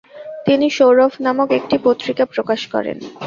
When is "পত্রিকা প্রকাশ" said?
1.85-2.61